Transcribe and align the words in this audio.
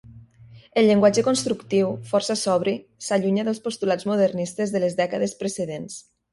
El 0.81 0.87
llenguatge 0.91 1.23
constructiu, 1.27 1.91
força 2.13 2.37
sobri, 2.45 2.75
s'allunya 3.09 3.47
dels 3.53 3.63
postulats 3.69 4.11
modernistes 4.15 4.77
de 4.77 4.85
les 4.89 5.01
dècades 5.05 5.41
precedents. 5.45 6.05